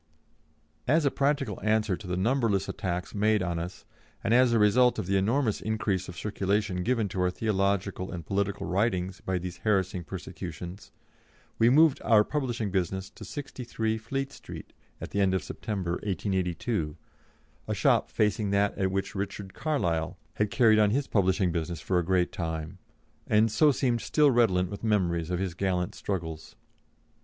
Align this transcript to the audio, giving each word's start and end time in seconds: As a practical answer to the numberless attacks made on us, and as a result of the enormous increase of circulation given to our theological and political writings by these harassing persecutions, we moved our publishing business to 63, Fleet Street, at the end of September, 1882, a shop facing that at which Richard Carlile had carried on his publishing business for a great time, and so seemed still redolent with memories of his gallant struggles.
As 0.87 1.05
a 1.05 1.11
practical 1.11 1.59
answer 1.61 1.95
to 1.95 2.07
the 2.07 2.17
numberless 2.17 2.67
attacks 2.67 3.13
made 3.13 3.43
on 3.43 3.59
us, 3.59 3.85
and 4.23 4.33
as 4.33 4.51
a 4.51 4.57
result 4.57 4.97
of 4.97 5.05
the 5.05 5.15
enormous 5.15 5.61
increase 5.61 6.09
of 6.09 6.17
circulation 6.17 6.81
given 6.81 7.07
to 7.09 7.21
our 7.21 7.29
theological 7.29 8.09
and 8.11 8.25
political 8.25 8.65
writings 8.65 9.21
by 9.23 9.37
these 9.37 9.57
harassing 9.57 10.03
persecutions, 10.03 10.91
we 11.59 11.69
moved 11.69 12.01
our 12.03 12.23
publishing 12.23 12.71
business 12.71 13.11
to 13.11 13.23
63, 13.23 13.99
Fleet 13.99 14.31
Street, 14.31 14.73
at 14.99 15.11
the 15.11 15.21
end 15.21 15.35
of 15.35 15.43
September, 15.43 15.91
1882, 15.91 16.97
a 17.67 17.75
shop 17.75 18.09
facing 18.09 18.49
that 18.49 18.75
at 18.79 18.89
which 18.89 19.13
Richard 19.13 19.53
Carlile 19.53 20.17
had 20.33 20.49
carried 20.49 20.79
on 20.79 20.89
his 20.89 21.05
publishing 21.05 21.51
business 21.51 21.79
for 21.79 21.99
a 21.99 22.03
great 22.03 22.31
time, 22.31 22.79
and 23.27 23.51
so 23.51 23.71
seemed 23.71 24.01
still 24.01 24.31
redolent 24.31 24.71
with 24.71 24.83
memories 24.83 25.29
of 25.29 25.37
his 25.37 25.53
gallant 25.53 25.93
struggles. 25.93 26.55